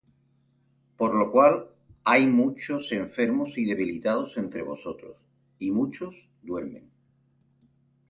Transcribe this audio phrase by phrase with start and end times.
[0.97, 1.67] Por lo cual
[2.05, 5.15] hay muchos enfermos y debilitados entre vosotros;
[5.59, 6.89] y muchos duermen.